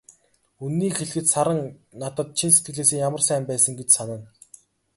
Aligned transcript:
Үнэнийг 0.63 0.93
хэлэхэд, 0.97 1.27
Саран 1.33 1.61
надад 2.01 2.29
чин 2.37 2.51
сэтгэлээсээ 2.53 2.99
ямар 3.07 3.21
сайн 3.27 3.43
байсан 3.49 3.73
гэж 3.79 3.89
санана. 3.97 4.27